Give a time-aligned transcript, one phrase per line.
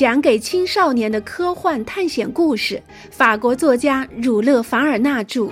[0.00, 5.42] 讲给青少年的科幻探险故事，法国作家儒勒·凡尔纳著，《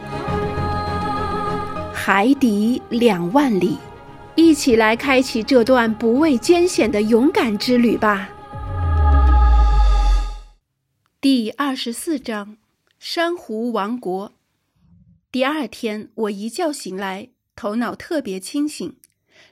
[1.92, 3.72] 海底两万里》，
[4.36, 8.30] 一起来开启这段不畏艰险的勇敢之旅吧。
[11.20, 12.56] 第二十四章：
[12.98, 14.32] 珊瑚王国。
[15.30, 18.96] 第二天，我一觉醒来，头脑特别清醒。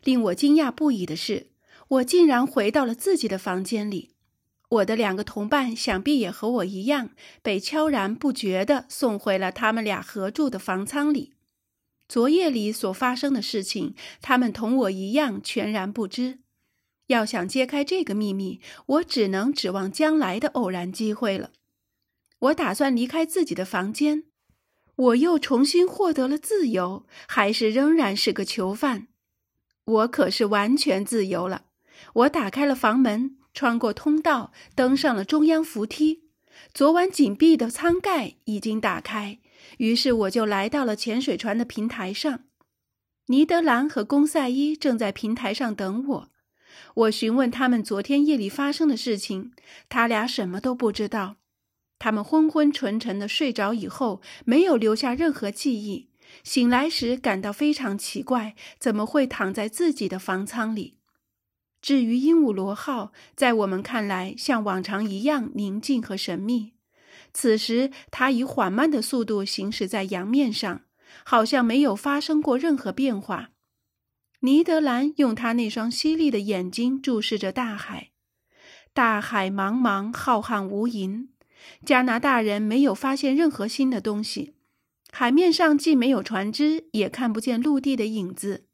[0.03, 1.49] 令我惊讶不已的是，
[1.89, 4.16] 我竟然回到了自己的房间里。
[4.69, 11.35] 我的两个同伴想必也和我一样，被悄然不觉地送回了他们俩合住的房舱里。
[12.09, 16.41] 昨夜里所发生的事情，他们同我一样全然不知。
[17.07, 21.53] 要想揭开这个秘密，我只能指望将来的偶然机会了。
[22.41, 24.25] 我打算离开自己的房间，
[24.97, 29.07] 我又重新获得了自由，还是仍然是个囚犯？
[29.85, 31.67] 我可是完全自由了。
[32.15, 33.37] 我打开了房门。
[33.57, 36.25] 穿过通道，登上了中央扶梯。
[36.75, 39.39] 昨晚紧闭的舱盖已经打开，
[39.79, 42.41] 于是我就来到了潜水船的平台上。
[43.29, 46.29] 尼德兰和公赛伊正在平台上等我。
[46.95, 49.53] 我询问他们昨天夜里发生的事情，
[49.89, 51.37] 他俩什么都不知道。
[51.99, 56.11] 他们昏昏沉沉的睡着以后，没有留下任何记忆。
[56.45, 60.99] 醒来时感到非常奇怪，怎么会躺在自己的房舱里？
[61.87, 66.73] 至于鹦鹉螺号，在我们看来像往常一样宁静和神秘。
[67.33, 70.81] 此时，它以缓慢的速度行驶在洋面上，
[71.25, 73.51] 好像没有发生过任何变化。
[74.41, 78.11] 尼德兰用他那双犀利的眼睛注视着大海，
[78.93, 81.29] 大海茫茫浩瀚无垠。
[81.85, 84.55] 加拿大人没有发现任何新的东西，
[85.13, 88.66] 海面上既没有船只，也看不见陆地的影子。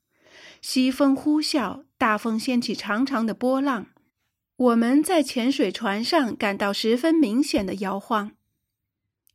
[0.63, 1.85] 西风呼啸。
[1.99, 3.87] 大风掀起长长的波浪，
[4.57, 8.33] 我们在潜水船上感到十分明显的摇晃。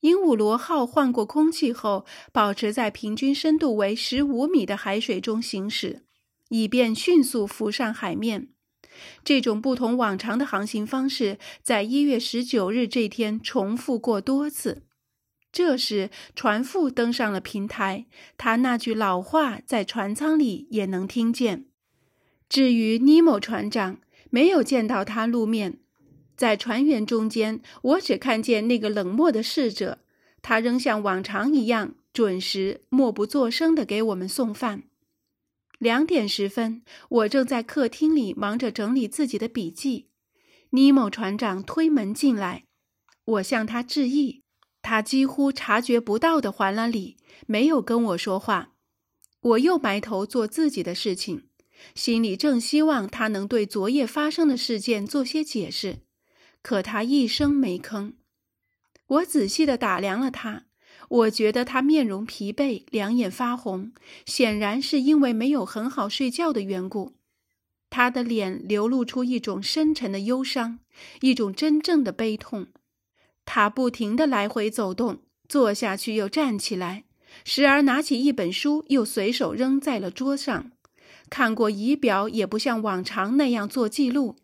[0.02, 6.04] 鹦鹉螺号换过空气后，保持在平均深度为十五米的海水中行驶，
[6.50, 8.50] 以便迅速浮上海面。
[9.24, 14.84] 这种不同往常的航行方式，在一月十九日这天重复过多次。
[15.52, 18.06] 这时，船夫登上了平台，
[18.38, 21.66] 他那句老话在船舱里也能听见。
[22.48, 24.00] 至于尼莫船长，
[24.30, 25.80] 没有见到他露面。
[26.36, 30.00] 在船员中间，我只看见那个冷漠的侍者，
[30.44, 34.84] 他仍像往常一样准时、默不作声地给我们送饭。
[35.80, 40.08] 两点十分，我正在客厅里忙着整理自己的笔记，
[40.72, 42.66] 尼莫船长推门进来，
[43.26, 44.44] 我向他致意，
[44.88, 48.72] 他几乎察觉不到的还了礼，没有跟我说话。
[49.42, 51.50] 我又埋头做自己的事情。
[51.94, 56.00] 心里正希望他能对昨夜发生的事件做些解释，
[56.62, 58.14] 可他一声没吭。
[59.08, 60.68] 我仔细地打量了他，
[61.10, 63.92] 我觉得他面容疲惫，两眼发红，
[64.26, 67.18] 显然是因为没有很好睡觉的缘故。
[67.90, 70.80] 他的脸流露出一种深沉的忧伤，
[71.20, 72.68] 一种真正的悲痛。
[73.50, 77.06] 他不停地来回走动，坐下去又站起来，
[77.46, 80.72] 时而拿起一本书，又随手扔在了桌上。
[81.30, 84.36] 看过仪表，也不像往常那样做记录。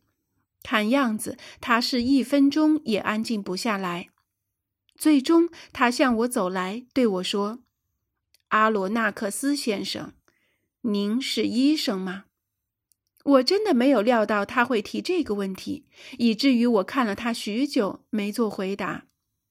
[0.63, 4.07] 看样子，他是一分钟也安静不下来。
[4.97, 7.59] 最终，他向我走来，对我说
[8.49, 10.13] ：“阿罗纳克斯先生，
[10.81, 12.23] 您是医生吗？”
[13.23, 15.85] 我真的没有料到他会提这个问题，
[16.17, 19.05] 以至于我看了他许久，没做回答。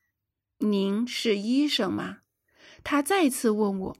[0.60, 2.18] “您是医生吗？”
[2.84, 3.96] 他再次问我。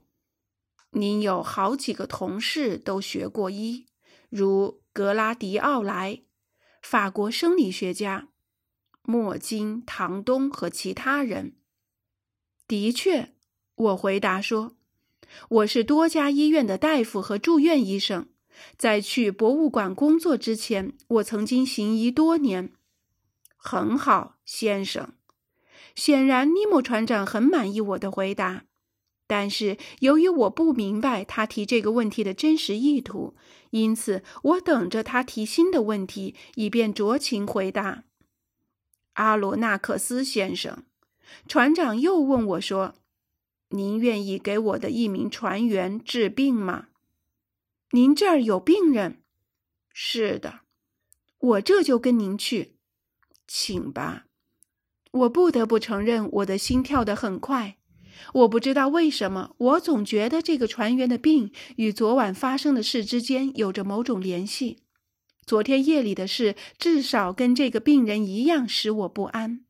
[0.91, 3.87] 您有好几个同事都学过医，
[4.29, 6.21] 如格拉迪奥莱，
[6.83, 8.27] 法国生理学家，
[9.01, 11.55] 莫金、唐东和其他人。
[12.67, 13.33] 的确，
[13.73, 14.75] 我回答说，
[15.49, 18.29] 我是多家医院的大夫和住院医生。
[18.77, 22.71] 在去博物馆工作之前，我曾经行医多年。
[23.57, 25.13] 很好，先生。
[25.95, 28.65] 显然，尼莫船长很满意我的回答。
[29.25, 33.35] 但是由于我不明白他提这个问题的真实意图，
[33.71, 38.03] 因此我等着他提新的问题，以便酌情回答。
[39.13, 40.83] 阿罗纳克斯先生，
[41.47, 42.95] 船长又问我说
[43.69, 46.87] ：“您愿意给我的一名船员治病吗
[47.93, 49.21] ？”“您这儿有病人
[49.93, 50.61] ？”“是的。
[51.37, 52.77] ”“我这就跟您去。
[53.47, 54.25] ”“请吧。”
[55.11, 57.77] 我不得不承认，我的心跳得很快。
[58.33, 64.79] 我不知道为什么，我总觉得这个船员的病与昨晚发生的事之间有着某种联系。
[65.45, 69.65] 昨天夜里的事至少跟这个病人一样使我不安。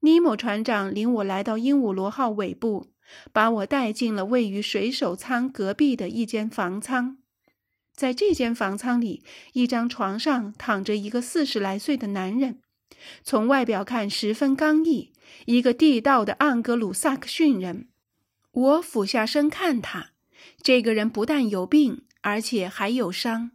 [0.00, 2.88] 尼莫船长领我来到鹦鹉螺号尾部，
[3.32, 7.18] 把我带进了位于水手舱隔壁的一间房舱。
[8.00, 12.58] 在这间房舱里，一张床上躺着一个四十来岁的男人，
[13.22, 15.12] 从外表看十分刚毅，
[15.44, 17.88] 一个地道的盎格鲁撒克逊人。
[18.52, 20.12] 我俯下身看他，
[20.62, 23.50] 这个人不但有病，而且还有伤。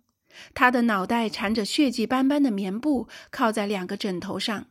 [0.53, 4.67] 他的脑袋缠着血迹斑斑的棉布，靠在两个枕头上。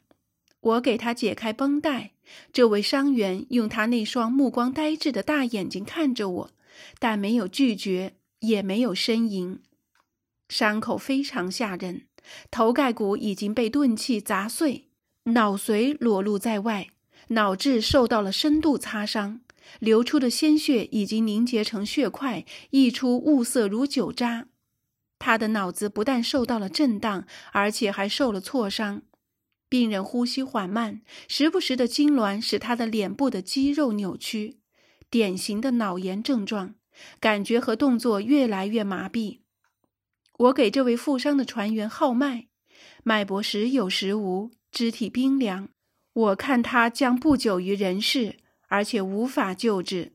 [0.61, 2.13] 我给他解开绷带，
[2.53, 6.51] 这位伤员用他那双目光呆滞的大眼睛看着我，
[7.01, 8.15] 但没有拒绝，
[8.47, 9.61] 也没有呻吟。
[10.49, 12.07] 伤口非常吓人，
[12.51, 14.89] 头盖骨已经被钝器砸碎，
[15.25, 16.89] 脑髓裸露在外，
[17.29, 19.41] 脑质受到了深度擦伤，
[19.81, 24.47] 流出的鲜血已经凝结成血块，溢出雾色如酒渣。
[25.19, 29.03] 他的脑子不但受到了震荡，而且还受了挫伤。
[29.71, 34.59] 病人呼吸缓慢，时不时的痉挛使他的脸部的肌肉扭曲，
[35.09, 36.75] 典型的脑炎症状，
[37.21, 39.41] 感觉和动作越来越麻痹。
[40.39, 42.49] 我给这位负伤的船员号脉，
[43.03, 45.69] 脉搏时有时无，肢体冰凉。
[46.13, 48.39] 我看他将不久于人世，
[48.69, 50.13] 而且无法救治。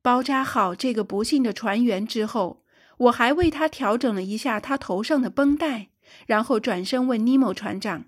[0.00, 2.64] 包扎好这个不幸的船员之后，
[2.98, 5.90] 我还为他调整了一下他头上的绷带，
[6.26, 8.06] 然后转身问尼莫船长。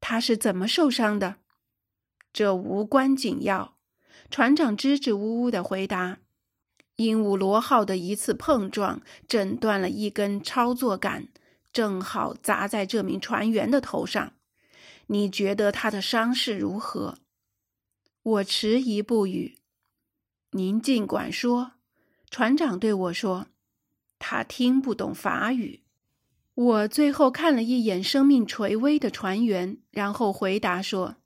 [0.00, 1.36] 他是怎么受伤的？
[2.32, 3.76] 这无关紧要。
[4.30, 6.18] 船长支支吾吾的回答
[6.96, 11.28] ：“鹦鹉螺号的一次碰撞震断了一根操作杆，
[11.72, 14.32] 正好砸在这名船员的头上。
[15.06, 17.18] 你觉得他的伤势如何？”
[18.22, 19.56] 我迟疑不语。
[20.50, 21.72] 您尽管说。
[22.28, 23.46] 船长对我说
[24.18, 25.84] ：“他听不懂法语。”
[26.54, 31.16] 我最后看了一眼生命垂危的船员，然后回答说：“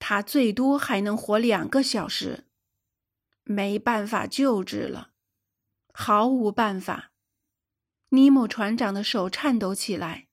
[0.00, 2.45] 他最多还能活两个小时，
[3.46, 5.12] 没办法救治了，
[5.92, 7.12] 毫无办法。”
[8.10, 10.26] 尼莫船长的手颤抖起来，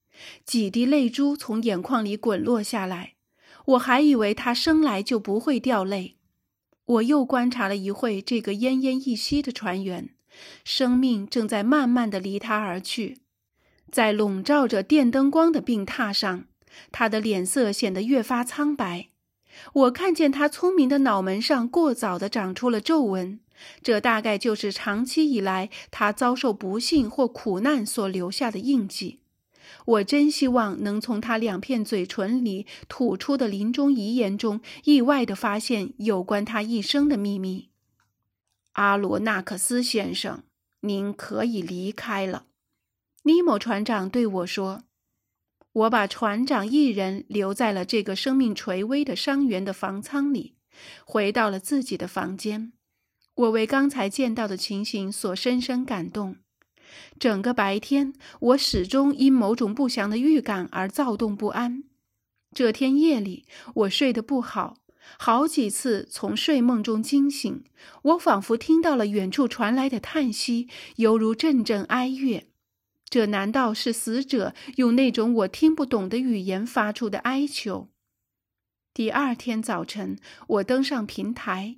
[0.43, 3.15] 几滴泪珠从眼眶里滚落下来。
[3.65, 6.17] 我还以为他生来就不会掉泪。
[6.85, 10.09] 我又观察了一会这个奄奄一息的船员，
[10.65, 13.21] 生命正在慢慢的离他而去。
[13.89, 16.45] 在笼罩着电灯光的病榻上，
[16.91, 19.11] 他的脸色显得越发苍白。
[19.73, 23.39] 我看见他聪明的脑门上过早的长出了皱纹，
[23.81, 29.19] 这大概就是长期以来他遭受不幸或苦难所留下的印记。
[29.85, 37.69] 我真希望能从他两片嘴唇里吐出的临终遗言中，意外地发现有关他一生的秘密。
[38.73, 40.43] 阿罗纳克斯先生，
[40.81, 42.45] 您可以离开了。
[43.23, 44.83] 尼莫船长对我说
[45.73, 50.53] ：“我把船长一人留在了这个生命垂危的伤员的房舱里，
[51.03, 52.73] 回到了自己的房间。
[53.35, 56.35] 我为刚才见到的情形所深深感动。
[57.17, 61.83] 整个白天，我始终因某种不祥的预感而躁动不安。
[62.53, 64.77] 这天夜里，我睡得不好，
[65.17, 67.63] 好几次从睡梦中惊醒，
[68.03, 70.67] 我仿佛听到了远处传来的叹息，
[70.97, 72.45] 犹如阵阵哀乐。”
[73.13, 77.87] 这难道是死者用那种我听不懂的语言发出的哀求？
[78.91, 80.17] 第二天早晨，
[80.47, 81.77] 我登上平台，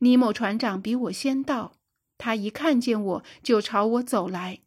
[0.00, 1.72] 尼莫船长比我先到。
[2.18, 4.60] 他一看见我就朝我走来。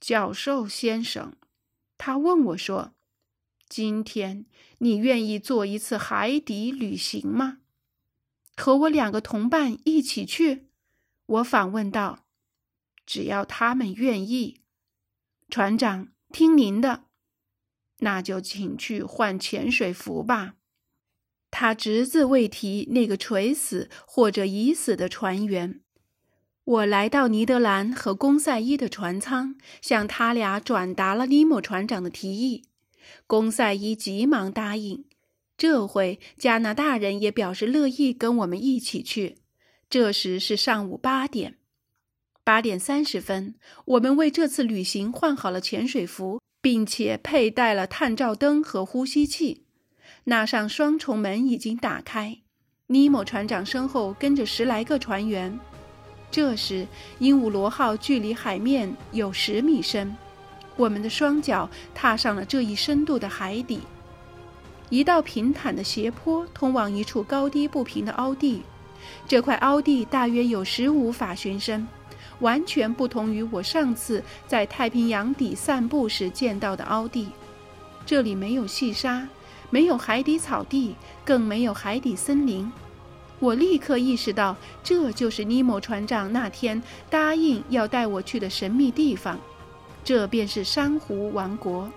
[0.00, 1.34] 教授先生，
[1.98, 2.94] 他问我说
[3.68, 4.46] ：“今天
[4.78, 7.58] 你愿意做一次海底旅行吗？
[8.56, 10.68] 和我两个同伴一起去？”
[11.26, 12.24] 我反问道
[13.04, 14.62] ：“只要他们愿意。”
[15.50, 17.04] 船长，听您的，
[18.00, 20.56] 那就请去换潜水服吧。
[21.50, 25.80] 他只字未提那个垂死或者已死的船员。
[26.64, 32.64] 我来到尼德兰和公赛伊的船舱，向他俩转达了尼莫船长的提议。
[33.26, 35.06] 公赛伊急忙答应。
[35.56, 39.38] 这回加拿大人也表示乐意跟我们一起去。
[39.88, 41.57] 这时是上午八点。
[42.48, 49.66] 八点三十分，我们为这次旅行换好了潜水服，并且佩戴了探照灯和呼吸器。
[50.24, 52.38] 那扇双重门已经打开，
[52.86, 55.60] 尼莫船长身后跟着十来个船员。
[56.30, 56.86] 这时，
[57.18, 60.16] 鹦鹉螺号距离海面有十米深，
[60.74, 63.80] 我们的双脚踏上了这一深度的海底。
[64.88, 68.62] 一道平坦的斜坡通往一处高低不平的凹地，
[69.26, 71.86] 这块凹地大约有十五法寻深。
[72.40, 77.28] 完全不同于我上次在太平洋底散步时见到的凹地。
[78.06, 79.26] 这里没有细沙，
[79.70, 82.70] 没有海底草地，更没有海底森林。
[83.38, 89.38] 我立刻意识到，这就是尼莫船长那天答应要带我去的神秘地方，
[90.02, 91.88] 这便是珊瑚王国。